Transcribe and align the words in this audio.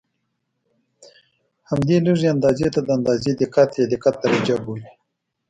همدې 1.69 1.97
لږې 2.05 2.27
اندازې 2.35 2.67
ته 2.73 2.79
د 2.83 2.87
اندازې 2.97 3.31
دقت 3.41 3.69
یا 3.79 3.85
دقت 3.93 4.15
درجه 4.23 4.55
بولي. 4.63 4.89